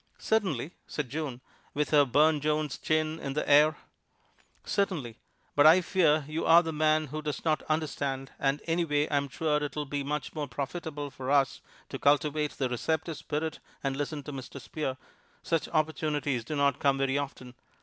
"Certainly!" 0.17 0.71
said 0.87 1.09
June, 1.11 1.41
with 1.75 1.91
her 1.91 2.05
Burne 2.05 2.41
Jones 2.41 2.79
chin 2.79 3.19
in 3.19 3.33
the 3.33 3.47
air. 3.47 3.77
"Certainly; 4.63 5.19
but 5.55 5.67
I 5.67 5.81
fear 5.81 6.25
you 6.27 6.43
are 6.43 6.63
the 6.63 6.73
man 6.73 7.05
who 7.09 7.21
does 7.21 7.45
not 7.45 7.61
understand; 7.69 8.31
and 8.39 8.63
anyway 8.65 9.07
I 9.09 9.17
am 9.17 9.29
sure 9.29 9.61
it 9.61 9.75
will 9.75 9.85
be 9.85 10.03
much 10.03 10.33
more 10.33 10.47
profitable 10.47 11.11
for 11.11 11.29
us 11.29 11.61
to 11.89 11.99
cultivate 11.99 12.53
the 12.53 12.67
receptive 12.67 13.17
spirit 13.17 13.59
and 13.83 13.95
listen 13.95 14.23
to 14.23 14.33
Mr. 14.33 14.59
Spear 14.59 14.97
such 15.43 15.67
opportunities 15.69 16.43
do 16.43 16.55
not 16.55 16.79
come 16.79 16.97
very 16.97 17.19
often. 17.19 17.53